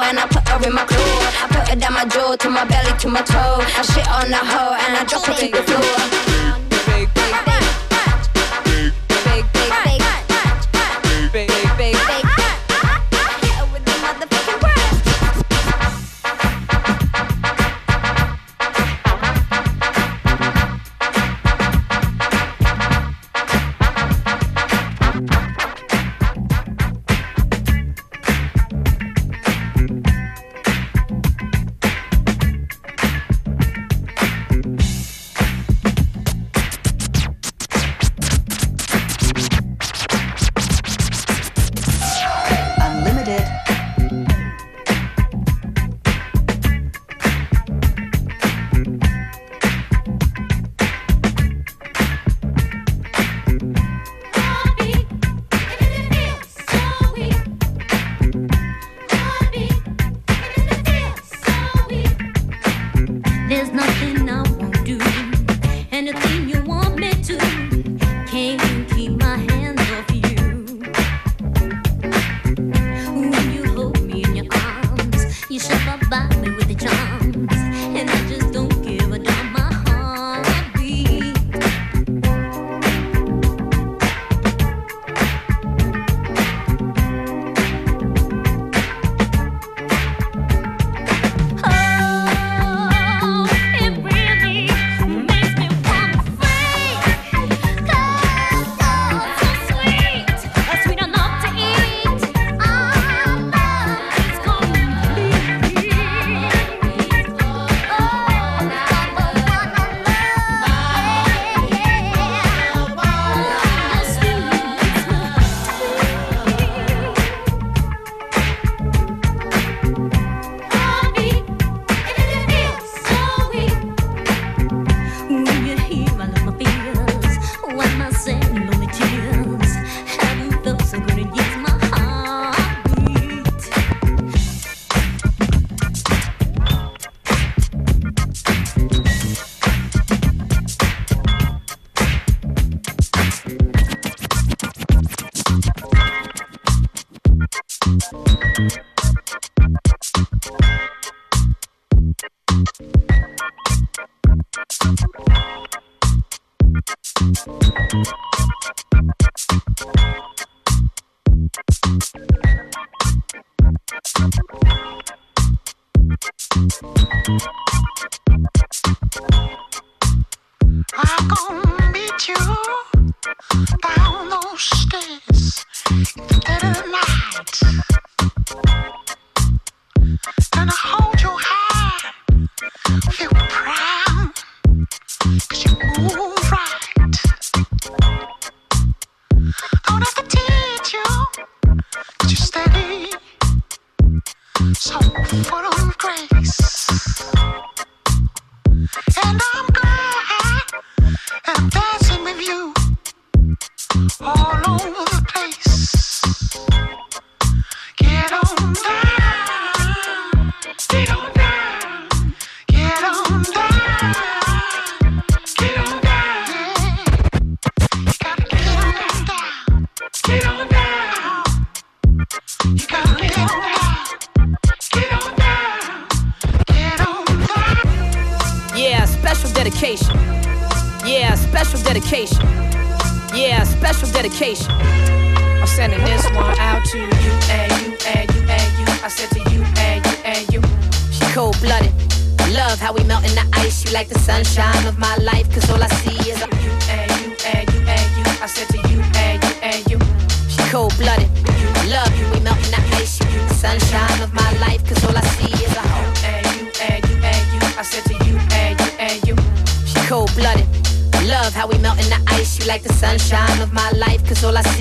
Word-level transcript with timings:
and 0.00 0.18
I 0.18 0.26
put 0.26 0.48
her 0.48 0.66
in 0.66 0.74
my 0.74 0.84
crew. 0.84 0.96
I 0.98 1.46
put 1.50 1.68
her 1.68 1.76
down 1.76 1.92
my 1.94 2.04
jaw, 2.04 2.36
to 2.36 2.50
my 2.50 2.64
belly, 2.64 2.98
to 2.98 3.08
my 3.08 3.22
toe. 3.22 3.60
I 3.60 3.82
shit 3.82 4.08
on 4.08 4.30
the 4.30 4.36
hoe 4.36 4.74
and 4.74 4.96
I 4.96 5.04
drop 5.04 5.26
her 5.26 5.34
to 5.34 5.48
the 5.50 5.62
floor. 5.62 6.53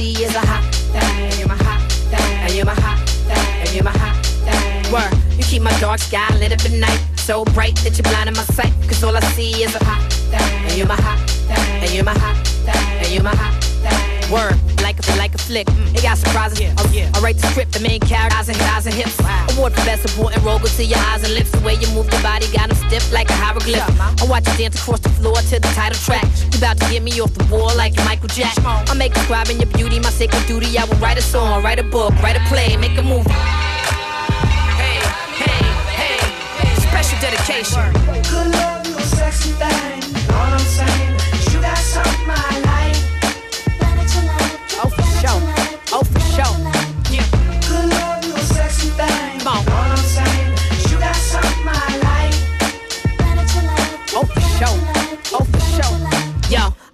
Cause 0.04 0.14
all 0.14 0.16
I 0.16 0.16
see 0.16 0.24
is 0.24 0.36
a 0.36 0.40
hot 0.40 0.64
thing. 0.92 1.40
You're 1.40 1.48
my 1.48 1.56
hot 1.56 1.92
thing. 2.12 2.38
And 2.44 2.54
you're 2.54 2.66
my 2.66 2.74
hot 2.74 3.00
thing. 3.08 3.62
And 3.62 3.74
you're 3.74 3.84
my 3.84 3.92
hot 3.92 4.26
thing. 4.26 4.92
Word, 4.92 5.38
you 5.38 5.44
keep 5.44 5.62
my 5.62 5.78
dark 5.80 6.00
sky 6.00 6.28
lit 6.38 6.52
up 6.52 6.66
at 6.66 6.72
night. 6.72 7.02
So 7.16 7.46
bright 7.46 7.76
that 7.84 7.98
you're 7.98 8.04
blinding 8.12 8.36
my 8.36 8.44
sight. 8.44 8.74
Cause 8.88 9.04
all 9.04 9.16
I 9.16 9.22
see 9.32 9.64
is 9.64 9.76
a 9.76 9.84
hot 9.84 10.12
thing. 10.12 10.66
And 10.68 10.78
you're 10.78 10.88
my 10.88 11.00
hot 11.00 11.20
thing. 11.30 11.84
And 11.84 11.94
you're 11.94 12.04
my 12.04 12.18
hot 12.18 12.38
thing. 12.66 12.76
And 13.00 13.14
you're 13.14 13.24
my 13.24 13.36
hot 13.36 13.64
thing. 13.64 14.32
Word, 14.32 14.56
like 14.84 15.00
a 15.00 15.16
like 15.16 15.34
a 15.34 15.38
flick. 15.38 15.68
Mm, 15.68 15.96
it 15.96 16.04
got 16.04 16.18
surprises. 16.18 16.60
Yeah, 16.60 16.76
Oh 16.78 16.90
yeah. 16.94 17.10
I 17.16 17.20
write 17.22 17.38
the 17.38 17.48
script, 17.48 17.72
the 17.72 17.80
main 17.80 18.00
character, 18.02 18.38
eyes 18.38 18.50
and 18.50 18.60
eyes 18.76 18.86
and 18.86 18.94
hips. 18.94 19.18
Award 19.56 19.74
for 19.74 19.84
best 19.86 20.04
supporting 20.08 20.44
role, 20.44 20.60
go 20.60 20.68
to 20.68 20.84
your 20.84 21.00
eyes 21.12 21.24
and 21.24 21.34
lips. 21.34 21.52
The 21.52 21.62
way 21.66 21.76
you 21.76 21.88
move 21.96 22.12
your 22.12 22.22
body 22.22 22.46
got 22.52 22.70
them 22.70 22.78
stiff 22.88 23.12
like 23.12 23.30
a 23.30 23.34
hieroglyph. 23.34 23.88
I 24.22 24.26
watch 24.28 24.46
you 24.50 24.58
dance 24.58 24.76
across 24.76 25.00
the 25.00 25.10
floor 25.10 25.36
to 25.38 25.56
the 25.60 25.72
title 25.74 25.98
track. 25.98 26.26
You 26.52 26.58
about 26.60 26.78
to 26.80 26.86
get 26.92 27.02
me 27.02 27.20
off 27.22 27.34
the 27.34 27.46
wall 27.54 27.72
like 27.76 27.96
Michael 28.06 28.28
Jack. 28.28 28.54
I 28.66 28.94
make 28.94 29.14
describing 29.14 29.58
your 29.58 29.72
beauty 29.72 30.00
my 30.00 30.10
sacred 30.12 30.46
duty. 30.46 30.78
I 30.78 30.84
will 30.86 30.98
write 30.98 31.18
a 31.18 31.22
song, 31.22 31.64
write 31.64 31.80
a 31.80 31.84
book, 31.84 32.12
write 32.22 32.36
a 32.36 32.44
play, 32.52 32.76
make 32.78 32.98
a 32.98 33.04
movie. 33.04 33.30
Hey, 34.82 35.00
hey, 35.40 35.64
hey, 35.98 36.76
special 36.88 37.18
dedication. 37.20 37.82
Good 38.30 38.48
love, 38.52 38.86
you 38.88 39.00
sexy 39.00 39.52
thing. 39.62 40.04
All 40.36 40.52
I'm 40.52 40.60
saying, 40.60 41.16
is 41.34 41.54
you 41.54 41.62
got 41.62 41.78
something 41.78 42.30
I 42.30 42.60
like. 42.66 42.73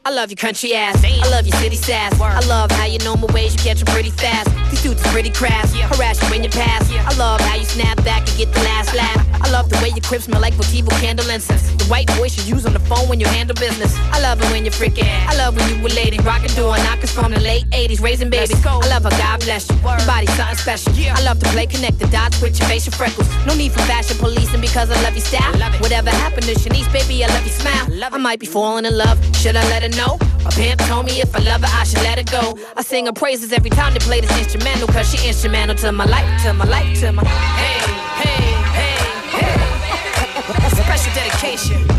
I 0.10 0.12
love 0.12 0.32
your 0.32 0.38
country 0.38 0.74
ass. 0.74 1.04
I 1.06 1.30
love 1.30 1.46
your 1.46 1.56
city 1.58 1.76
sass. 1.76 2.20
I 2.20 2.40
love 2.48 2.72
how 2.72 2.86
you 2.86 2.98
know 3.06 3.16
my 3.16 3.32
ways, 3.32 3.54
you 3.54 3.60
catch 3.60 3.80
'em 3.80 3.86
pretty 3.94 4.10
fast. 4.10 4.50
These 4.72 4.82
dudes 4.82 5.02
is 5.06 5.08
pretty 5.12 5.30
crass. 5.30 5.72
Harass 5.72 6.20
you 6.24 6.34
in 6.34 6.44
your 6.44 6.52
past. 6.52 6.92
I 6.92 7.14
love 7.14 7.40
how 7.42 7.56
you 7.56 7.66
snap 7.66 8.04
back 8.04 8.28
and 8.28 8.36
get 8.36 8.52
the 8.52 8.62
last 8.62 8.96
laugh. 8.96 9.24
I 9.40 9.50
love 9.52 9.70
the 9.70 9.78
way 9.78 9.90
your 9.90 10.02
crib 10.02 10.24
smell 10.24 10.42
like 10.42 10.56
Votivo 10.56 10.90
candle 11.00 11.30
incense. 11.30 11.62
The 11.78 11.86
white 11.86 12.10
voice 12.18 12.36
you 12.38 12.56
use 12.56 12.66
on 12.66 12.74
the 12.74 12.80
phone 12.80 13.08
when 13.08 13.20
you 13.20 13.28
handle 13.28 13.54
business. 13.54 13.94
I 14.12 14.20
love 14.20 14.42
it 14.42 14.50
when 14.50 14.66
you're 14.66 14.74
freaking. 14.74 15.06
I 15.28 15.36
love 15.36 15.56
when 15.56 15.70
you 15.70 15.78
were 15.84 15.90
lady, 15.90 16.18
rockin' 16.18 16.56
doing 16.56 16.82
knockers 16.86 17.12
from 17.12 17.32
the 17.32 17.40
late 17.40 17.66
80s, 17.72 18.02
raising 18.02 18.32
babies. 18.32 18.66
I 18.66 18.88
love 18.90 19.04
how 19.04 19.12
God 19.12 19.42
bless 19.42 19.70
you. 19.70 19.76
Your 19.76 20.08
body's 20.08 20.34
something 20.34 20.58
special. 20.58 20.92
I 21.18 21.22
love 21.22 21.38
to 21.40 21.48
play 21.50 21.68
connect 21.68 22.00
the 22.00 22.08
dots 22.08 22.42
with 22.42 22.58
your 22.58 22.68
facial 22.68 22.94
freckles. 22.94 23.30
No 23.46 23.54
need 23.54 23.72
for 23.74 23.84
fashion 23.84 24.18
policing 24.18 24.62
because 24.62 24.90
I 24.90 25.00
love 25.04 25.14
your 25.14 25.26
style. 25.26 25.54
Whatever 25.80 26.10
happened 26.10 26.48
to 26.48 26.56
Shanice, 26.56 26.92
baby, 26.92 27.24
I 27.24 27.28
love 27.28 27.46
your 27.46 27.54
smile. 27.62 27.86
I 28.12 28.18
might 28.18 28.40
be 28.40 28.48
falling 28.48 28.86
in 28.86 28.98
love. 28.98 29.18
Should 29.42 29.56
I 29.56 29.64
let 29.70 29.84
her 29.84 29.90
know? 29.90 29.99
A 30.00 30.52
pimp 30.52 30.80
told 30.88 31.06
me 31.08 31.20
if 31.20 31.36
I 31.36 31.40
love 31.40 31.62
her, 31.62 31.68
I 31.70 31.84
should 31.84 32.02
let 32.04 32.18
her 32.18 32.24
go. 32.24 32.58
I 32.78 32.82
sing 32.84 33.06
her 33.08 33.12
praises 33.12 33.52
every 33.52 33.70
time 33.70 33.94
they 33.94 34.00
play 34.00 34.22
this 34.22 34.32
instrumental, 34.38 34.88
cause 34.88 35.12
she 35.12 35.28
instrumental 35.28 35.76
to 35.76 35.92
my 35.92 36.06
life, 36.06 36.42
to 36.44 36.54
my 36.54 36.66
life, 36.66 37.00
to 37.02 37.12
my. 37.12 37.26
Hey, 37.26 38.24
hey, 38.24 38.44
hey, 38.80 39.44
hey. 39.44 40.70
Special 40.84 41.14
dedication. 41.14 41.99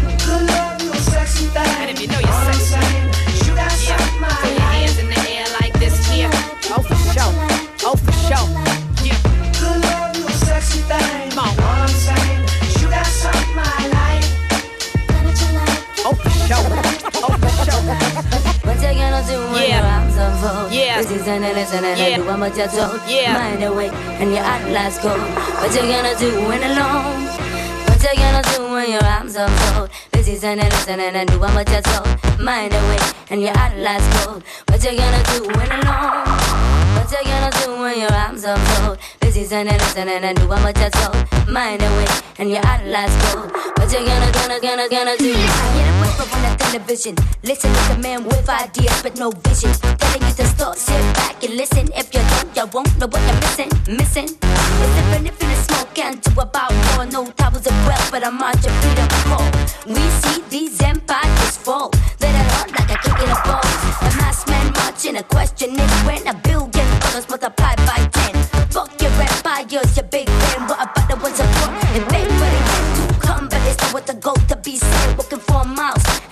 Yeah. 19.71 19.79
your 19.81 19.87
arms 19.97 20.17
unfold? 20.17 20.73
Yeah. 20.73 20.97
This 21.01 21.11
is 21.11 21.27
an 21.29 21.45
innocent 21.45 21.85
and 21.85 21.99
Yeah. 21.99 22.07
I 22.07 22.17
do 22.17 22.25
what 22.43 22.57
you're 22.57 22.69
told. 22.69 23.01
Yeah. 23.09 23.33
Mind 23.39 23.63
away 23.63 23.89
and 24.21 24.31
your 24.35 24.45
eyes 24.45 24.99
cold. 24.99 25.21
What 25.61 25.71
you 25.75 25.83
gonna 25.93 26.15
do 26.19 26.31
when 26.49 26.63
alone? 26.71 27.27
What 27.87 28.01
you 28.03 28.15
gonna 28.23 28.43
do 28.55 28.61
when 28.73 28.91
your 28.91 29.05
arms 29.05 29.37
unfold? 29.37 29.91
This 30.13 30.27
is 30.29 30.43
an 30.45 30.59
innocent 30.59 31.01
and 31.01 31.17
I 31.17 31.25
do 31.25 31.39
what 31.39 31.69
you're 31.71 31.83
told. 31.83 32.09
Mind 32.41 32.73
away 32.73 32.99
and 33.31 33.41
your 33.41 33.57
eyes 33.57 34.07
cold. 34.25 34.43
What 34.69 34.83
you 34.85 34.93
gonna 34.99 35.23
do 35.33 35.39
when 35.57 35.71
alone? 35.79 36.27
What 36.97 37.09
you 37.13 37.23
gonna 37.31 37.51
do 37.65 37.69
when 37.83 37.99
your 38.01 38.13
arms 38.13 38.45
unfold? 38.45 38.99
This 39.21 39.37
is 39.37 39.53
an 39.53 39.69
innocent 39.69 40.09
and 40.11 40.25
I 40.27 40.33
do 40.33 40.49
what 40.49 40.77
you're 40.79 40.91
told. 40.91 41.17
Mind 41.51 41.83
away 41.83 42.07
and 42.39 42.49
your 42.49 42.65
eyes 42.65 43.11
cold. 43.25 43.51
What 43.51 43.91
you 43.91 44.07
gonna, 44.07 44.31
gonna, 44.31 44.61
gonna, 44.61 44.89
gonna 44.89 45.17
do? 45.17 45.35
I 45.35 45.67
hear 45.75 45.87
the 45.91 45.99
whisper 45.99 46.37
on 46.37 46.43
the 46.47 46.57
television. 46.63 47.17
Listen 47.43 47.73
to 47.75 47.95
the 47.95 47.99
man 48.01 48.23
with 48.23 48.49
ideas 48.49 49.03
but 49.03 49.19
no 49.19 49.33
vision. 49.33 49.73
Telling 49.99 50.23
you 50.23 50.35
to 50.35 50.47
stop, 50.47 50.77
sit 50.77 51.03
back 51.15 51.43
and 51.43 51.57
listen. 51.57 51.91
If 51.97 52.15
you 52.15 52.21
don't, 52.23 52.55
you 52.55 52.67
won't 52.73 52.97
know 53.01 53.09
what 53.09 53.21
you're 53.27 53.41
missing. 53.43 53.71
Missing. 53.91 54.29
It's 54.31 54.95
different 54.95 55.27
if 55.27 55.43
in 55.43 55.49
the 55.49 55.57
smoke 55.57 55.99
and 55.99 56.23
to 56.23 56.31
about 56.41 56.71
war. 56.95 57.07
No 57.07 57.27
towers 57.33 57.67
of 57.67 57.75
wealth, 57.85 58.11
but 58.13 58.25
I'm 58.25 58.41
on 58.41 58.55
your 58.63 58.73
freedom 58.79 59.09
call. 59.27 59.51
We 59.91 60.07
see 60.23 60.43
these 60.51 60.81
empires 60.81 61.57
fall. 61.57 61.91
Let 62.21 62.31
it 62.31 62.47
hurt 62.55 62.71
like 62.79 62.91
a 62.95 62.99
kick 63.03 63.19
in 63.19 63.29
the 63.29 63.41
balls. 63.43 63.75
The 63.99 64.11
mass 64.23 64.47
man 64.47 64.73
marching. 64.75 65.17
A 65.17 65.25
question 65.25 65.75
is 65.75 65.93
when 66.07 66.23
a 66.29 66.35
billion 66.47 66.71
dollars 66.71 67.29
multiplied 67.29 67.79
by 67.79 68.07
ten. 68.13 68.35
Fuck 68.71 69.03
your 69.03 69.11
empires, 69.11 69.73
your 69.73 69.83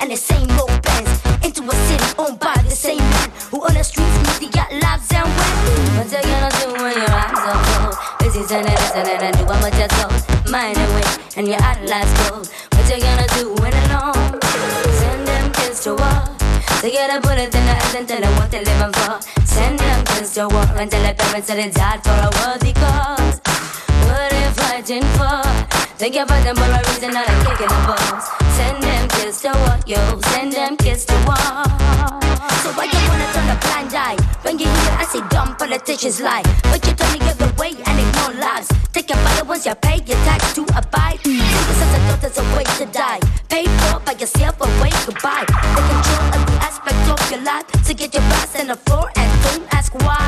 and 0.08 0.16
the 0.16 0.20
same 0.20 0.48
road 0.56 0.72
bends 0.88 1.20
into 1.44 1.60
a 1.68 1.74
city 1.84 2.08
owned 2.16 2.38
by 2.40 2.56
the 2.64 2.70
same 2.70 3.04
man 3.12 3.28
who 3.50 3.60
on 3.60 3.74
the 3.74 3.82
streets 3.84 4.40
media 4.40 4.64
lives 4.80 5.12
and 5.12 5.28
win. 5.28 6.00
What 6.00 6.08
you 6.08 6.22
gonna 6.24 6.48
do 6.64 6.68
when 6.80 6.96
your 6.96 7.12
eyes 7.12 7.44
are 7.44 7.60
cold? 7.68 7.96
Is 8.24 8.50
an 8.52 8.64
innocent 8.64 9.04
and 9.04 9.24
I 9.28 9.30
do 9.36 9.44
what 9.44 9.74
you're 9.76 9.92
told. 10.00 10.16
Mind 10.48 10.78
away 10.80 11.04
and 11.36 11.46
your 11.48 11.60
eyes 11.60 12.12
cold. 12.24 12.48
What 12.72 12.88
you 12.88 13.04
gonna 13.04 13.28
do 13.36 13.52
when 13.60 13.74
alone? 13.84 14.40
Send 14.96 15.28
them 15.28 15.52
kids 15.52 15.84
to 15.84 15.92
war. 15.92 16.24
They 16.80 16.90
get 16.90 17.12
a 17.12 17.20
bullet 17.20 17.52
in 17.52 17.64
the 17.68 17.74
head 17.76 17.96
and 17.96 18.08
tell 18.08 18.20
them 18.20 18.32
what 18.40 18.50
they're 18.50 18.64
living 18.64 18.92
for. 18.96 19.20
Send 19.44 19.78
them 19.78 20.04
kids 20.06 20.32
to 20.34 20.48
war 20.48 20.64
and 20.80 20.90
tell 20.90 21.02
their 21.02 21.12
parents 21.12 21.48
that 21.48 21.56
they 21.60 21.68
died 21.68 22.00
for 22.00 22.16
a 22.16 22.30
worthy 22.40 22.72
cause. 22.72 23.44
What 24.08 24.24
are 24.24 24.30
they 24.32 24.48
fighting 24.56 25.04
for? 25.20 25.44
Think 26.00 26.16
about 26.16 26.40
them 26.44 26.56
for 26.56 26.64
a 26.64 26.80
reason, 26.88 27.12
not 27.12 27.28
a 27.28 27.34
kick 27.44 27.60
in 27.60 27.68
the 27.68 27.80
balls. 27.84 28.37
Send 28.58 28.82
them 28.82 29.08
kids 29.08 29.40
to 29.42 29.50
war, 29.62 29.78
yo. 29.86 30.00
Send 30.32 30.52
them 30.52 30.76
kids 30.76 31.04
to 31.06 31.14
war. 31.26 31.36
So 32.62 32.68
why 32.76 32.86
you 32.90 33.00
wanna 33.08 33.28
turn 33.34 33.48
a 33.54 33.56
blind 33.62 33.94
eye 33.94 34.18
when 34.42 34.58
you 34.58 34.66
hear 34.66 34.94
I 34.98 35.04
say 35.12 35.22
dumb 35.30 35.54
politicians 35.56 36.20
lie? 36.20 36.42
But 36.70 36.84
you 36.86 36.92
turn 36.98 37.18
the 37.18 37.24
other 37.30 37.50
way 37.60 37.72
and 37.86 37.96
ignore 38.02 38.34
lies. 38.42 38.68
Take 38.92 39.10
your 39.10 39.18
once 39.48 39.64
you 39.64 39.74
pay 39.76 39.96
your 40.04 40.18
tax 40.28 40.52
to 40.54 40.62
abide. 40.76 41.18
This 41.24 41.80
is 41.84 41.94
a 41.96 42.00
thought 42.06 42.20
there's 42.20 42.38
a 42.38 42.44
way 42.54 42.64
to 42.78 42.84
die. 42.92 43.20
Paid 43.48 43.70
for 43.80 43.98
by 44.00 44.12
yourself 44.12 44.60
or 44.60 44.68
way 44.82 44.90
goodbye. 45.06 45.46
They 45.74 45.84
control 45.88 46.24
every 46.36 46.56
aspect 46.68 47.02
of 47.08 47.30
your 47.30 47.42
life. 47.42 47.64
So 47.84 47.94
get 47.94 48.12
your 48.12 48.22
ass 48.38 48.60
on 48.60 48.66
the 48.66 48.76
floor 48.76 49.10
and 49.16 49.42
don't 49.44 49.66
ask 49.72 49.94
why. 49.94 50.27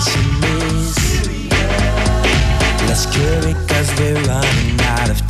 situation 0.00 0.44
is 0.44 1.48
Let's 2.86 3.06
cure 3.06 3.48
it 3.50 3.68
cause 3.68 3.90
we're 3.98 4.14
running 4.24 4.80
out 4.80 5.10
of 5.10 5.18
time. 5.18 5.27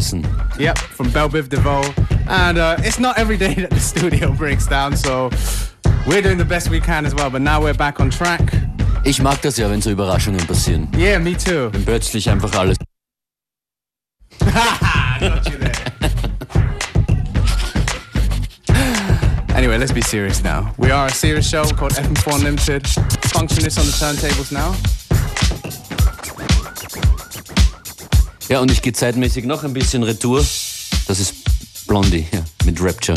Das. 0.00 0.14
Yep, 0.58 0.78
from 0.78 1.10
Bell 1.10 1.28
Biv 1.28 1.48
DeVoe. 1.48 1.84
And 2.26 2.56
uh, 2.56 2.76
it's 2.78 2.98
not 2.98 3.18
every 3.18 3.36
day 3.36 3.54
that 3.58 3.70
the 3.70 3.80
studio 3.80 4.32
breaks 4.32 4.66
down, 4.66 4.96
so 4.96 5.30
we're 6.06 6.22
doing 6.22 6.38
the 6.38 6.44
best 6.44 6.70
we 6.70 6.80
can 6.80 7.04
as 7.04 7.14
well. 7.14 7.28
But 7.28 7.42
now 7.42 7.62
we're 7.62 7.74
back 7.74 8.00
on 8.00 8.08
track. 8.10 8.40
Ich 9.04 9.20
mag 9.20 9.42
das 9.42 9.58
ja, 9.58 9.68
wenn 9.68 9.82
so 9.82 9.90
Überraschungen 9.90 10.46
passieren. 10.46 10.88
Yeah, 10.96 11.18
me 11.18 11.34
too. 11.34 11.70
Wenn 11.72 11.84
plötzlich 11.84 12.30
einfach 12.30 12.54
alles. 12.54 12.78
Got 14.40 15.50
you 15.50 15.58
there. 15.58 15.74
anyway, 19.54 19.76
let's 19.76 19.92
be 19.92 20.00
serious 20.00 20.42
now. 20.42 20.72
We 20.78 20.90
are 20.90 21.06
a 21.06 21.10
serious 21.10 21.48
show 21.48 21.64
called 21.64 21.92
FM4 21.92 22.36
Unlimited. 22.36 22.84
Functionist 23.34 23.78
on 23.78 23.84
the 23.84 23.92
turntables 23.92 24.50
now. 24.50 24.74
Ja, 28.50 28.58
und 28.58 28.68
ich 28.72 28.82
gehe 28.82 28.92
zeitmäßig 28.92 29.44
noch 29.44 29.62
ein 29.62 29.72
bisschen 29.72 30.02
retour. 30.02 30.44
Das 31.06 31.20
ist 31.20 31.34
Blondie 31.86 32.26
ja, 32.32 32.44
mit 32.64 32.82
Rapture. 32.82 33.16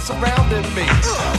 Surrounding 0.00 0.66
me. 0.74 0.86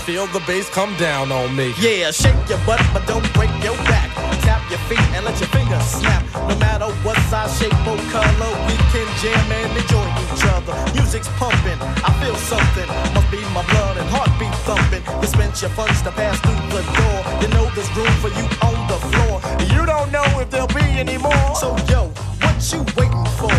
Feel 0.06 0.28
the 0.28 0.42
bass 0.46 0.70
come 0.70 0.96
down 0.98 1.32
on 1.32 1.56
me. 1.56 1.74
Yeah, 1.80 2.12
shake 2.12 2.38
your 2.48 2.62
butt, 2.66 2.82
but 2.94 3.06
don't 3.08 3.26
break 3.34 3.52
your 3.64 3.76
back. 3.90 4.10
Tap 4.46 4.62
your 4.70 4.80
feet 4.86 5.02
and 5.16 5.26
let 5.26 5.38
your 5.40 5.50
fingers 5.50 5.84
snap. 5.84 6.24
No 6.48 6.56
matter 6.58 6.90
what 7.04 7.18
size, 7.30 7.52
shape, 7.58 7.74
or 7.90 7.98
color, 8.14 8.52
we 8.68 8.76
can 8.94 9.08
jam 9.22 9.46
and 9.52 9.72
enjoy 9.78 10.08
each 10.24 10.46
other. 10.54 10.74
Music's 10.94 11.30
pumping, 11.42 11.80
I 12.06 12.12
feel 12.22 12.36
something. 12.36 12.88
Must 13.14 13.30
be 13.32 13.42
my 13.54 13.66
blood 13.72 13.98
and 13.98 14.08
heartbeat 14.10 14.54
thumping. 14.68 15.04
Dispense 15.22 15.62
your 15.62 15.72
funds 15.72 16.02
to 16.04 16.12
pass 16.12 16.40
through 16.42 16.62
the 16.70 16.84
door. 16.98 17.18
You 17.42 17.48
know 17.56 17.66
there's 17.76 17.90
room 17.98 18.14
for 18.22 18.30
you 18.30 18.46
on 18.62 18.78
the 18.88 19.00
floor. 19.10 19.42
You 19.74 19.86
don't 19.86 20.12
know 20.12 20.28
if 20.40 20.50
there'll 20.50 20.68
be 20.68 20.86
any 21.04 21.18
more. 21.18 21.56
So 21.56 21.76
yo, 21.90 22.12
what 22.42 22.58
you 22.72 22.86
waiting 22.98 23.26
for? 23.38 23.52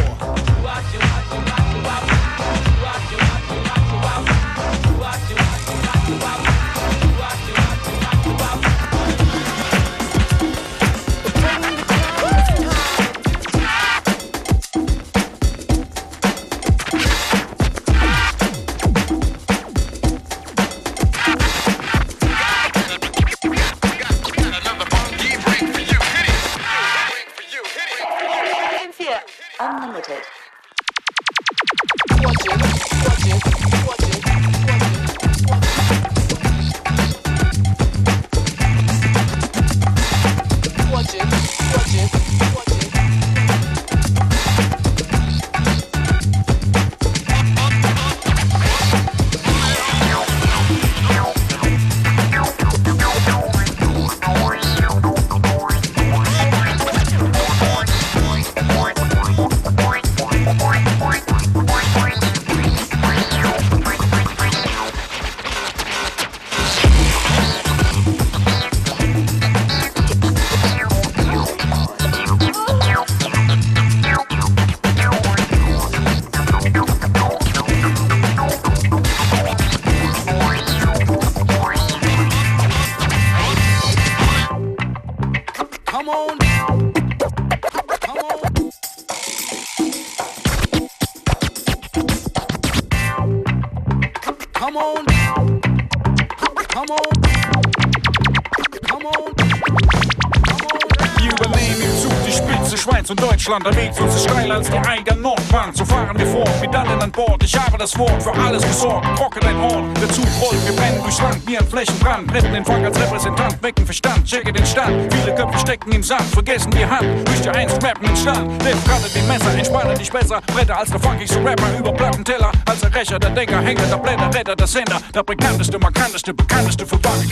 Deutschland. 103.53 103.67
Der 103.67 103.77
Weg 103.77 103.95
zu 103.95 104.03
uns 104.05 104.15
ist 104.15 104.25
steiler 104.25 104.55
als 104.57 104.71
die 104.71 104.79
eigene 104.79 105.21
Nordwand. 105.21 105.77
So 105.77 105.85
fahren 105.85 106.19
wir 106.19 106.27
fort, 106.27 106.51
mit 106.61 106.75
allen 106.75 107.03
an 107.03 107.11
Bord. 107.11 107.43
Ich 107.43 107.59
habe 107.59 107.77
das 107.79 107.99
Wort 107.99 108.23
für 108.23 108.33
alles 108.33 108.63
gesorgt. 108.63 109.07
Rocke 109.21 109.41
dein 109.41 109.61
Horn, 109.61 109.93
der 109.95 110.09
Zug 110.09 110.27
rollt. 110.41 110.67
Wir 110.67 110.75
brennen 110.75 111.03
durchs 111.03 111.21
Land 111.21 111.47
wie 111.47 111.59
ein 111.59 111.67
Flächenbrand. 111.67 112.33
Retten 112.33 112.53
den 112.53 112.65
Fang 112.65 112.85
als 112.85 112.99
Repräsentant, 112.99 113.63
wecken 113.63 113.85
Verstand, 113.85 114.25
checke 114.25 114.53
den 114.53 114.67
Stand. 114.67 115.13
Viele 115.13 115.35
Köpfe 115.35 115.59
stecken 115.59 115.93
im 115.93 116.03
Sand, 116.03 116.23
vergessen 116.33 116.71
die 116.71 116.87
Hand. 116.87 117.29
Durch 117.29 117.41
die 117.41 117.51
eins 117.51 117.73
rappen 117.75 118.07
den 118.07 118.17
Stand. 118.17 118.49
Nimm 118.65 118.85
gerade 118.85 119.09
den 119.15 119.27
Messer, 119.29 119.55
entspanne 119.55 119.95
dich 119.95 120.11
besser. 120.11 120.41
Bretter 120.47 120.79
als 120.79 120.91
der 120.91 121.01
funkigste 121.01 121.45
Rapper 121.45 121.79
über 121.79 121.93
Plattenteller. 121.93 122.51
Als 122.67 122.81
der 122.81 122.95
Rächer, 122.95 123.19
der 123.19 123.31
Denker, 123.31 123.61
Henker, 123.61 123.87
der 123.87 123.97
Blätter, 123.97 124.35
Retter, 124.35 124.57
der 124.57 124.67
Sender. 124.67 125.01
Der 125.15 125.23
bekannteste, 125.23 125.79
markanteste, 125.79 126.35
bekannteste 126.35 126.87
für 126.87 127.03
wahre 127.05 127.23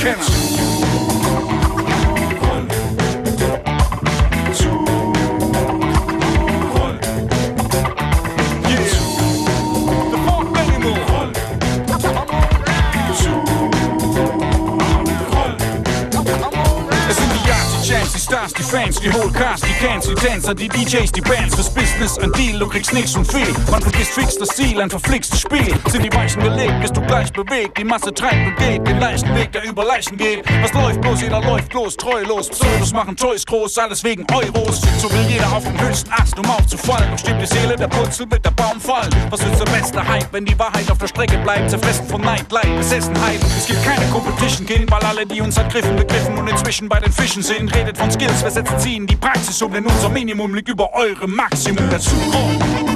Stars, 18.31 18.53
die 18.53 18.63
Fans, 18.63 19.01
die 19.01 19.13
Whole 19.13 19.33
Cast, 19.33 19.65
die 19.65 19.85
Cans, 19.85 20.07
die 20.07 20.15
Tänzer, 20.15 20.55
die 20.55 20.69
DJs, 20.69 21.11
die 21.11 21.21
Bands. 21.21 21.53
Fürs 21.57 21.75
Business 21.75 22.17
ein 22.19 22.31
Deal, 22.31 22.61
du 22.61 22.69
kriegst 22.69 22.93
nix 22.93 23.17
und 23.17 23.27
viel. 23.27 23.53
Man 23.69 23.83
vergisst 23.83 24.13
fix 24.13 24.37
das 24.37 24.51
Ziel, 24.51 24.81
ein 24.81 24.89
verflixtes 24.89 25.41
Spiel. 25.41 25.75
Sind 25.89 26.05
die 26.05 26.17
Weichen 26.17 26.41
gelegt, 26.41 26.81
bist 26.81 26.97
du 26.97 27.01
gleich 27.01 27.33
bewegt. 27.33 27.77
Die 27.77 27.83
Masse 27.83 28.15
treibt 28.15 28.47
und 28.47 28.57
geht, 28.57 28.87
den 28.87 29.01
leichten 29.01 29.35
Weg, 29.35 29.51
der 29.51 29.65
über 29.65 29.85
Leichen 29.85 30.17
geht. 30.17 30.45
Was 30.63 30.73
läuft 30.73 31.01
bloß, 31.01 31.23
jeder 31.23 31.41
läuft 31.41 31.75
los, 31.75 31.97
treulos. 31.97 32.51
Pseudos 32.51 32.93
machen 32.93 33.17
Toys 33.17 33.45
groß, 33.45 33.79
alles 33.79 34.05
wegen 34.05 34.25
Euros. 34.33 34.81
So 34.99 35.11
will 35.11 35.27
jeder 35.29 35.51
auf 35.53 35.65
dem 35.65 35.81
höchsten 35.81 36.13
Ast, 36.13 36.39
um 36.39 36.49
aufzufallen. 36.49 37.11
Doch 37.11 37.19
stimmt 37.19 37.43
die 37.43 37.47
Seele, 37.47 37.75
der 37.75 37.89
Putzel 37.89 38.31
wird 38.31 38.45
der 38.45 38.53
Baum 38.53 38.81
fallen. 38.81 39.11
Was 39.31 39.41
ist 39.41 39.59
der 39.59 39.73
beste 39.73 40.07
Hype, 40.07 40.33
wenn 40.33 40.45
die 40.45 40.57
Wahrheit 40.57 40.89
auf 40.89 40.99
der 40.99 41.09
Strecke 41.09 41.37
bleibt? 41.39 41.69
Zerfressen 41.69 42.07
von 42.07 42.21
Nightlight, 42.21 42.77
Besessenheit. 42.77 43.41
Es 43.59 43.67
gibt 43.67 43.83
keine 43.83 44.07
Competition, 44.13 44.67
gehen, 44.67 44.87
weil 44.89 45.01
alle, 45.01 45.27
die 45.27 45.41
uns 45.41 45.57
ergriffen, 45.57 45.97
begriffen 45.97 46.39
und 46.39 46.47
inzwischen 46.47 46.89
bei 46.89 47.01
den 47.01 47.13
Fischen 47.13 47.43
sind. 47.43 47.75
Redet 47.75 47.99
von 47.99 48.09
Skills, 48.21 48.45
wir 48.45 48.51
setzen 48.51 48.79
sie 48.79 48.97
in 48.97 49.07
die 49.07 49.17
Praxis 49.17 49.63
um, 49.63 49.73
denn 49.73 49.87
unser 49.87 50.11
Minimum 50.11 50.55
liegt 50.55 50.69
über 50.69 50.93
eure 50.93 51.27
Maximum 51.27 51.89
dazu. 51.89 52.11
Umbala 52.17 52.90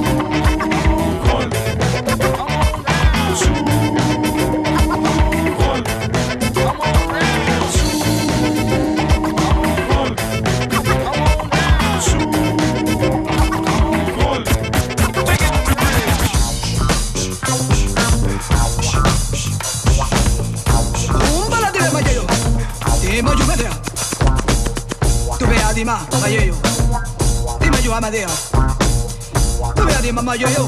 vea 30.36 30.66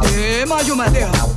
di 0.00 0.44
ma 0.46 0.56
mayeyo, 0.74 1.10
di 1.10 1.33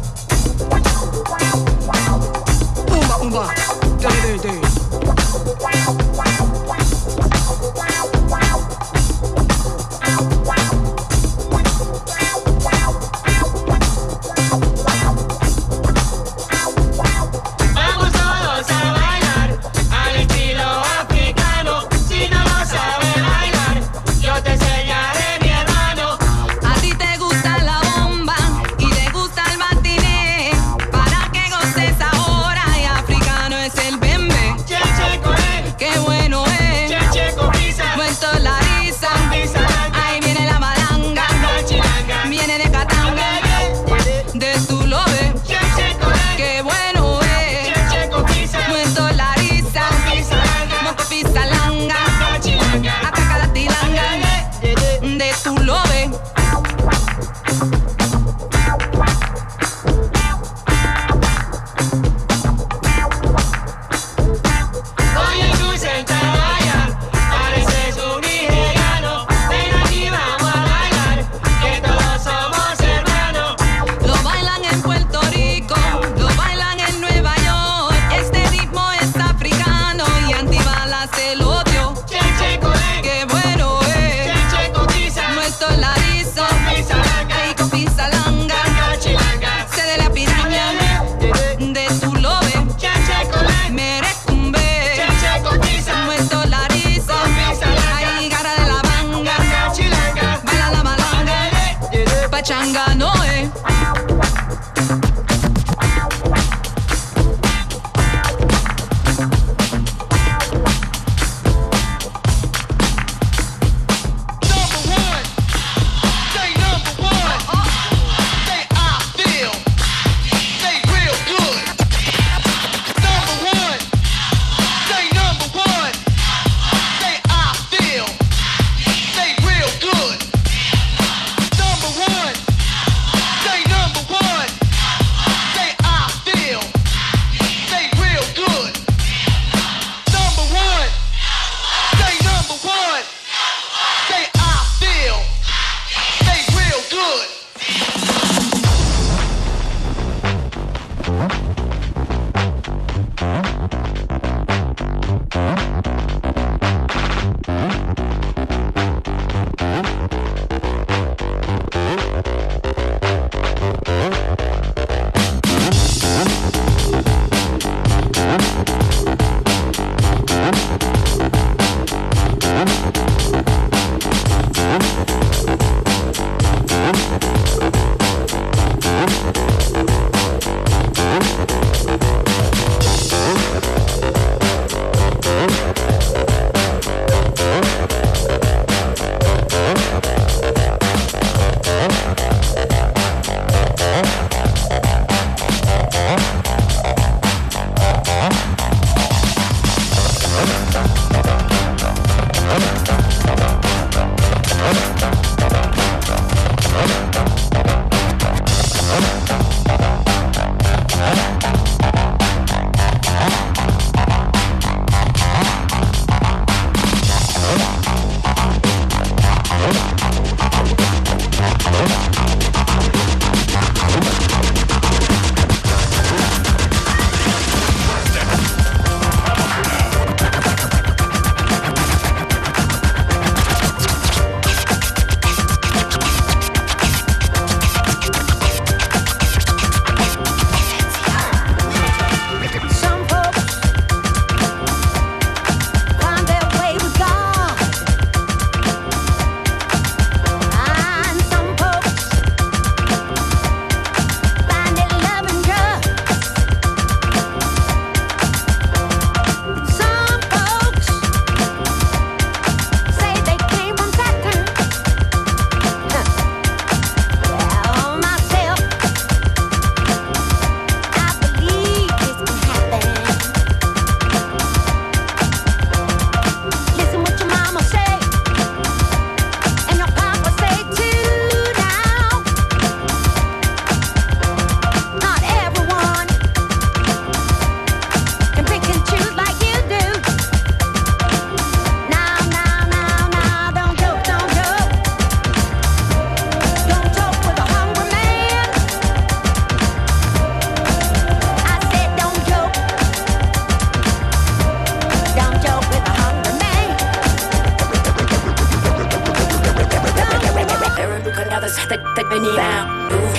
others 311.34 311.56
that 311.70 311.82
that 311.96 312.06
beni 312.10 312.32
ben 312.40 312.64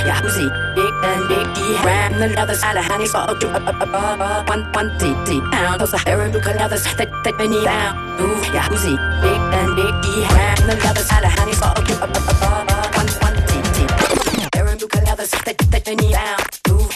ya 0.07 0.17
uzi 0.27 0.47
ik 0.85 0.95
en 1.03 1.23
ik 1.39 1.49
die 1.55 1.77
ram 1.85 2.13
the 2.21 2.27
others 2.43 2.63
ala 2.63 2.83
hani 2.89 3.07
so 3.07 3.19
up 3.19 3.41
to 3.41 3.47
up 3.49 3.69
up 3.69 4.51
one 4.53 4.65
one 4.73 4.91
t 4.99 5.03
t 5.27 5.41
and 5.53 5.81
those 5.81 5.97
harem 6.05 6.33
look 6.33 6.47
at 6.47 6.61
others 6.65 6.85
that 6.97 7.11
that 7.25 7.35
beni 7.39 7.61
ben 7.69 7.93
ya 8.55 8.63
uzi 8.73 8.95
ik 9.33 9.43
en 9.61 9.71
ik 9.87 9.95
die 10.03 10.23
ram 10.35 10.59
the 10.69 10.75
others 10.91 11.11
ala 11.17 11.29
hani 11.37 11.55
so 11.61 11.67
up 11.67 11.85
to 11.89 11.95
up 12.05 12.17
up 12.17 12.43
one 13.01 13.13
one 13.27 13.39
t 13.49 13.53
t 13.75 13.79
harem 14.55 14.77
look 14.81 14.95
at 14.97 15.05
others 15.13 15.31
that 15.47 15.59
that 15.71 15.83
beni 15.85 16.09
ben 16.17 16.39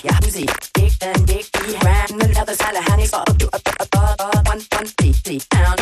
ya 0.09 0.15
uzi 0.27 0.45
ik 0.85 0.93
en 0.99 1.21
ik 1.39 1.47
die 1.53 1.77
ram 1.87 2.11
the 2.19 2.41
others 2.41 2.61
ala 2.69 2.81
hani 2.89 3.07
so 3.07 3.19
up 3.31 3.37
to 3.39 3.47
up 3.57 3.69
up 3.83 3.95
one 4.53 4.63
one 4.79 4.89
t 4.97 5.13
t 5.25 5.29
and 5.51 5.82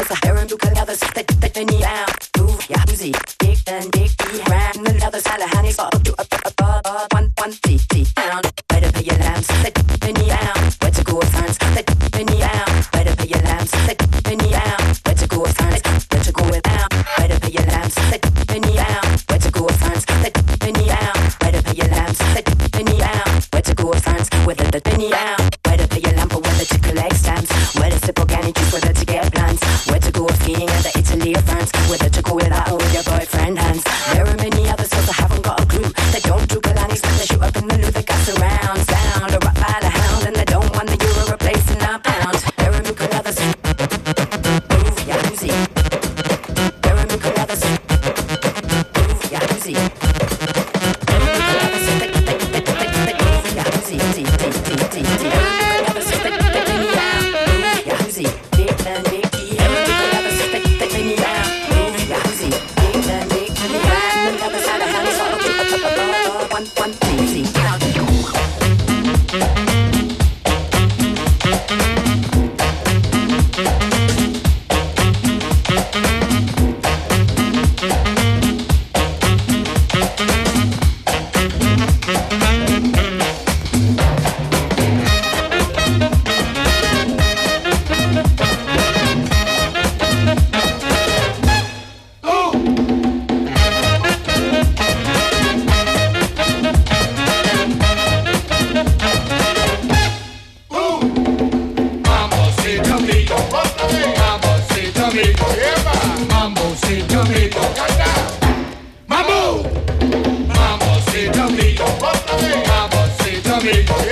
Amém. 113.60 114.09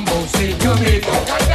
mambo, 0.00 0.26
see 0.28 0.50
you 0.50 0.74
grito. 0.76 1.47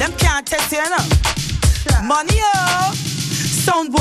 Them 0.00 0.12
can't 0.16 0.46
test 0.46 0.72
you 0.72 0.80
know. 0.80 1.04
Money, 2.02 2.36
yeah. 2.36 2.90
Sound 3.60 3.92
boy, 3.92 4.00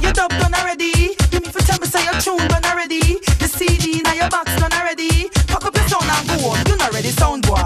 you 0.00 0.12
dub 0.12 0.30
done 0.30 0.52
already. 0.52 1.14
You 1.30 1.38
need 1.38 1.52
to 1.52 1.62
tell 1.62 1.78
me 1.78 1.86
say 1.86 2.02
your 2.02 2.18
tune 2.18 2.48
done 2.48 2.64
already. 2.64 3.20
The 3.38 3.46
CD 3.46 4.02
now 4.02 4.12
your 4.14 4.28
box 4.28 4.50
done 4.58 4.72
already. 4.72 5.30
Pack 5.46 5.66
up 5.66 5.76
your 5.76 5.86
sound 5.86 6.10
and 6.10 6.26
go 6.26 6.34
home. 6.50 6.58
You 6.66 6.76
not 6.76 6.92
ready, 6.92 7.10
sound 7.10 7.46
boy. 7.46 7.62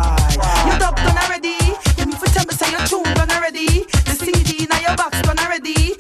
You 0.68 0.78
dub 0.78 0.96
done 0.96 1.16
already. 1.16 1.56
You 1.96 2.04
need 2.04 2.20
to 2.20 2.28
tell 2.28 2.44
me 2.44 2.52
say 2.52 2.70
your 2.70 2.84
tune 2.84 3.14
done 3.14 3.30
already. 3.30 3.88
The 4.04 4.14
CD 4.20 4.66
now 4.66 4.80
your 4.80 4.96
box 4.96 5.16
done 5.22 5.38
already. 5.38 5.96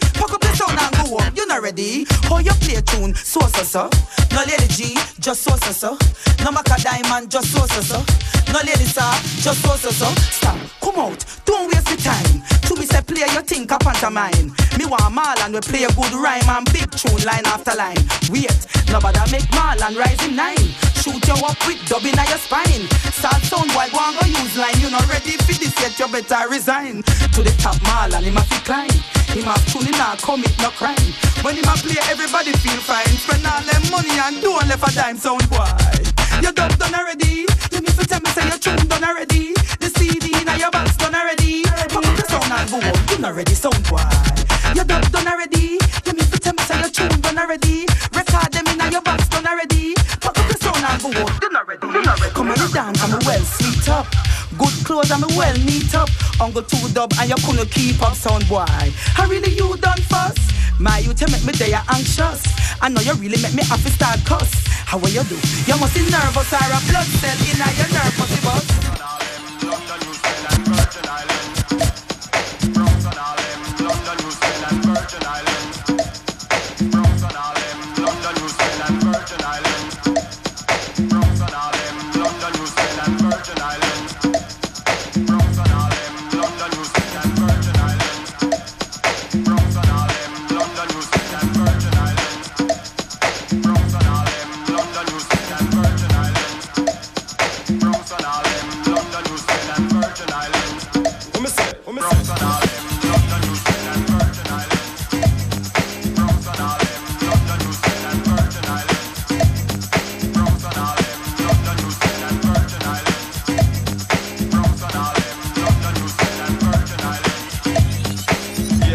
Ready. 1.60 2.06
How 2.22 2.38
you 2.38 2.52
play 2.62 2.80
tune? 2.82 3.14
So 3.14 3.40
so 3.40 3.64
so. 3.64 3.90
No 4.30 4.44
lady 4.46 4.68
G, 4.68 4.94
just 5.18 5.42
so 5.42 5.56
so 5.56 5.72
so. 5.72 5.90
No 6.44 6.52
Macka 6.54 6.78
Diamond, 6.82 7.30
just 7.32 7.50
so 7.50 7.66
so 7.66 7.80
so. 7.82 7.98
No 8.52 8.60
Lady 8.60 8.86
Saw, 8.86 9.10
just 9.42 9.60
so 9.66 9.74
so 9.74 9.90
so. 9.90 10.06
Stop, 10.30 10.56
come 10.80 10.98
out, 11.02 11.24
don't 11.44 11.66
waste 11.66 11.90
your 11.90 11.98
time. 11.98 12.42
To 12.62 12.76
me 12.76 12.86
say 12.86 13.02
play 13.02 13.26
your 13.34 13.42
think 13.42 13.72
a 13.72 13.78
pantomime. 13.78 14.54
Me 14.78 14.86
want 14.86 15.10
Marlon 15.10 15.52
we 15.52 15.60
play 15.60 15.82
a 15.82 15.90
good 15.98 16.12
rhyme 16.14 16.48
and 16.48 16.64
big 16.72 16.90
tune 16.92 17.26
line 17.26 17.44
after 17.46 17.74
line. 17.74 18.06
Wait, 18.30 18.54
nobody 18.92 19.18
make 19.32 19.50
Marlon 19.50 19.98
rise 19.98 20.22
in 20.24 20.36
nine. 20.36 20.70
Shoot 21.02 21.26
you 21.26 21.34
up 21.42 21.58
with 21.66 21.82
dubbing 21.90 22.18
on 22.18 22.28
your 22.30 22.38
spine. 22.38 22.86
Start 23.10 23.42
sound 23.42 23.68
boy 23.74 23.90
go 23.90 23.98
and 23.98 24.14
go 24.14 24.24
use 24.30 24.56
line. 24.56 24.78
You 24.78 24.90
not 24.90 25.08
ready 25.10 25.34
for 25.42 25.58
this 25.58 25.74
yet, 25.82 25.98
you 25.98 26.06
better 26.06 26.48
resign. 26.48 27.02
To 27.34 27.42
the 27.42 27.50
top 27.58 27.76
Marlon, 27.82 28.30
a 28.30 28.42
fi 28.46 28.58
climb. 28.62 29.17
A 29.28 29.54
tune, 29.70 29.84
him 29.84 29.92
not 29.92 30.20
commit 30.22 30.56
no 30.58 30.70
crime. 30.70 30.96
When 31.42 31.54
him 31.54 31.64
a 31.64 31.76
play, 31.76 32.00
everybody 32.08 32.52
feel 32.64 32.80
fine. 32.80 33.06
Spend 33.06 33.46
all 33.46 33.60
them 33.60 33.82
money 33.90 34.10
and 34.18 34.40
don't 34.42 34.66
left 34.66 34.82
a 34.88 34.94
dime 34.94 35.16
sound 35.16 35.48
boy. 35.50 35.68
Your 36.42 36.52
dub 36.52 36.76
done 36.78 36.94
already. 36.94 37.44
You 37.70 37.80
need 37.80 37.94
to 37.94 38.06
tell 38.06 38.20
me 38.20 38.30
say 38.30 38.48
your 38.48 38.58
tune 38.58 38.88
done 38.88 39.04
already. 39.04 39.52
The 39.78 39.92
CD 39.96 40.32
now 40.44 40.56
your 40.56 40.70
box 40.70 40.96
done 40.96 41.14
already. 41.14 41.62
Pop 41.62 42.04
the 42.16 42.24
sound 42.26 42.50
and 42.50 42.70
go 42.70 42.80
home. 42.80 43.04
You 43.10 43.18
not 43.18 43.34
ready 43.36 43.54
sound 43.54 43.78
boy. 43.88 44.00
Your 44.74 44.84
dub 44.84 45.04
done 45.12 45.28
already. 45.28 45.78
You 46.04 46.12
need 46.16 46.28
to 46.32 46.38
tell 46.40 46.54
me 46.54 46.62
say 46.64 46.80
your 46.80 46.90
tune 46.90 47.20
done 47.20 47.38
already. 47.38 47.86
Record 48.16 48.50
them 48.52 48.66
in 48.66 48.92
your 48.92 49.02
box 49.02 49.28
done 49.28 49.46
already. 49.46 49.94
Pop 50.24 50.36
up 50.36 50.46
the 50.48 50.56
sound 50.58 50.82
and 50.82 51.02
go 51.02 51.12
home. 51.12 51.38
You 51.42 51.50
not 51.52 51.68
ready. 51.68 51.86
You 51.86 52.02
not 52.02 52.18
ready. 52.20 52.34
Come 52.34 52.48
on 52.48 52.56
the 52.58 52.68
dance 52.72 53.02
I'm 53.04 53.12
well 53.24 53.44
sweet 53.44 53.88
up. 53.88 54.06
Good 54.58 54.84
clothes 54.84 55.10
I'm 55.10 55.22
well 55.36 55.56
neat 55.58 55.94
up. 55.94 56.10
Uncle 56.40 56.62
two 56.62 56.88
dub 56.92 57.12
and 57.20 57.30
you 57.30 57.36
couldn't 57.46 57.70
keep 57.70 58.02
up 58.02 58.14
sound 58.14 58.48
boy. 58.48 58.66
I 58.66 59.26
really 59.30 59.54
you 59.54 59.76
done 59.78 60.02
first. 60.10 60.42
My 60.80 60.98
you 60.98 61.14
to 61.14 61.30
make 61.30 61.44
me 61.44 61.52
day 61.52 61.72
anxious. 61.88 62.42
I 62.82 62.88
know 62.88 63.00
you 63.00 63.14
really 63.14 63.40
make 63.40 63.54
me 63.54 63.62
have 63.64 63.82
to 63.82 63.90
start 63.90 64.18
cuss. 64.24 64.50
How 64.84 64.98
will 64.98 65.10
you 65.10 65.22
do? 65.24 65.36
You 65.66 65.78
must 65.78 65.94
be 65.94 66.02
nervous 66.10 66.52
or 66.52 66.70
a 66.74 66.80
blood 66.90 67.06
cell 67.22 67.38
in 67.38 67.58
your 67.78 67.88
nerve 67.94 68.18
must 68.18 68.87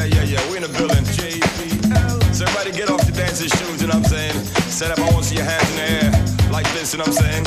Yeah, 0.04 0.20
yeah, 0.20 0.36
yeah, 0.36 0.52
we 0.52 0.58
in 0.60 0.64
the 0.68 0.74
building. 0.76 1.00
JP. 1.16 2.36
So 2.36 2.44
everybody 2.44 2.76
get 2.76 2.92
off 2.92 3.08
your 3.08 3.16
dancing 3.16 3.48
shoes, 3.48 3.80
you 3.80 3.88
know 3.88 4.04
what 4.04 4.12
I'm 4.12 4.36
saying? 4.36 4.36
Set 4.68 4.92
up, 4.92 5.00
I 5.00 5.08
want 5.16 5.24
to 5.24 5.30
see 5.32 5.40
your 5.40 5.48
hands 5.48 5.64
in 5.72 5.78
the 5.80 5.88
air. 5.96 6.12
Like 6.52 6.68
this, 6.76 6.92
you 6.92 7.00
know 7.00 7.08
what 7.08 7.24
I'm 7.24 7.24
saying? 7.24 7.44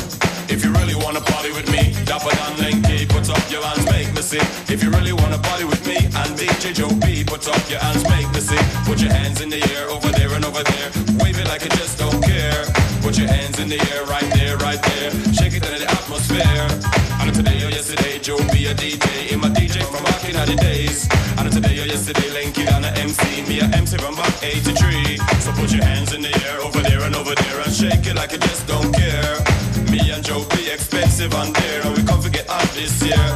If 0.48 0.64
you 0.64 0.72
really 0.72 0.96
wanna 0.96 1.20
party 1.20 1.52
with 1.52 1.68
me, 1.68 1.92
Dapper 2.08 2.32
Dan 2.32 2.56
Lenky, 2.56 3.04
put 3.12 3.28
up 3.28 3.44
your 3.52 3.60
hands, 3.60 3.84
make 3.92 4.08
me 4.16 4.22
see. 4.24 4.40
If 4.72 4.80
you 4.80 4.88
really 4.88 5.12
wanna 5.12 5.36
party 5.36 5.68
with 5.68 5.84
me 5.84 6.00
and 6.00 6.32
DJ 6.32 6.72
Joe 6.72 6.88
B, 7.04 7.28
put 7.28 7.44
up 7.44 7.60
your 7.68 7.76
hands, 7.76 8.08
make 8.08 8.24
me 8.32 8.40
see. 8.40 8.62
Put 8.88 9.04
your 9.04 9.12
hands 9.12 9.44
in 9.44 9.52
the 9.52 9.60
air, 9.76 9.92
over 9.92 10.08
there 10.16 10.32
and 10.32 10.44
over 10.48 10.64
there. 10.64 10.88
Wave 11.20 11.36
it 11.36 11.48
like 11.52 11.60
you 11.60 11.72
just 11.76 12.00
don't 12.00 12.24
care. 12.24 12.64
Put 13.04 13.20
your 13.20 13.28
hands 13.28 13.60
in 13.60 13.68
the 13.68 13.76
air, 13.92 14.08
right 14.08 14.28
there, 14.32 14.56
right 14.64 14.80
there. 14.80 15.12
Shake 15.36 15.52
it 15.52 15.60
into 15.60 15.84
the 15.84 15.90
atmosphere. 15.92 16.56
And 17.20 17.34
today 17.36 17.60
or 17.66 17.68
yesterday, 17.68 18.16
Joe 18.18 18.40
B 18.48 18.64
a 18.64 18.72
DJ. 18.72 19.32
In 19.32 19.44
my 19.44 19.52
The 20.46 20.54
days. 20.54 21.08
And 21.38 21.50
today 21.50 21.82
or 21.82 21.86
yesterday, 21.86 22.30
Lenky 22.30 22.66
down 22.66 22.84
a 22.84 22.90
MC. 23.02 23.42
Me 23.48 23.58
a 23.58 23.64
MC 23.64 23.98
from 23.98 24.14
back 24.14 24.30
83. 24.42 25.18
So 25.42 25.50
put 25.58 25.72
your 25.74 25.82
hands 25.82 26.14
in 26.14 26.22
the 26.22 26.30
air, 26.46 26.60
over 26.62 26.80
there 26.82 27.02
and 27.02 27.16
over 27.16 27.34
there. 27.34 27.60
And 27.62 27.72
shake 27.74 28.06
it 28.06 28.14
like 28.14 28.30
you 28.30 28.38
just 28.38 28.66
don't 28.68 28.94
care. 28.94 29.34
Me 29.90 29.98
and 30.14 30.22
Joe 30.24 30.46
be 30.54 30.70
expensive 30.70 31.34
and 31.34 31.52
dear, 31.52 31.82
and 31.82 31.96
we 31.98 32.02
come 32.06 32.22
to 32.22 32.30
get 32.30 32.48
out 32.48 32.68
this 32.78 33.02
year. 33.02 33.26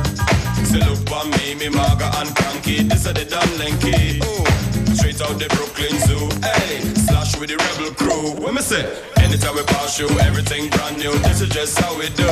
So 0.71 0.79
look 0.87 1.03
on 1.11 1.31
me, 1.35 1.59
me 1.59 1.67
Marga 1.67 2.15
and 2.23 2.31
Cranky, 2.37 2.87
this 2.87 3.07
are 3.09 3.13
the 3.13 3.25
Dan 3.25 3.49
Lenky. 3.59 4.23
Ooh, 4.23 4.95
straight 4.95 5.21
out 5.21 5.35
the 5.39 5.51
Brooklyn 5.51 5.99
Zoo, 6.07 6.31
hey, 6.47 6.79
slash 6.95 7.37
with 7.39 7.51
the 7.51 7.59
rebel 7.59 7.91
crew. 7.99 8.39
What 8.41 8.55
me 8.55 8.63
say? 8.63 8.87
Anytime 9.19 9.57
we 9.57 9.65
pass 9.65 9.99
you, 9.99 10.09
everything 10.21 10.71
brand 10.71 10.99
new. 10.99 11.13
This 11.27 11.41
is 11.41 11.49
just 11.49 11.77
how 11.79 11.99
we 11.99 12.09
do. 12.11 12.31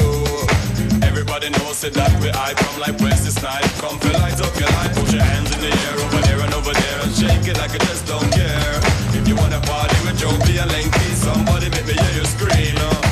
Everybody 1.19 1.51
knows 1.51 1.79
say 1.79 1.91
that 1.91 2.15
we 2.23 2.31
I 2.31 2.55
come 2.55 2.79
like 2.79 2.95
Wesley 3.03 3.35
Snipes. 3.35 3.75
Come 3.83 3.99
feel 3.99 4.15
light 4.23 4.39
up 4.39 4.55
your 4.55 4.71
life, 4.71 4.95
put 4.95 5.11
your 5.11 5.27
hands 5.27 5.51
in 5.51 5.59
the 5.67 5.75
air 5.75 5.95
over 5.99 6.23
there 6.23 6.39
and 6.47 6.55
over 6.55 6.71
there 6.71 6.99
and 7.03 7.11
shake 7.11 7.43
it 7.51 7.59
like 7.59 7.75
I 7.75 7.79
just 7.91 8.07
don't 8.07 8.31
care. 8.31 8.79
If 9.19 9.27
you 9.27 9.35
wanna 9.35 9.59
party 9.67 9.99
with 10.07 10.15
Joe 10.15 10.31
B 10.47 10.63
and 10.63 10.71
Lanky, 10.71 11.11
somebody 11.19 11.75
make 11.75 11.91
me 11.91 11.99
hear 11.99 12.23
you 12.23 12.25
scream. 12.25 12.79
Uh, 12.79 13.08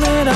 coming 0.00 0.35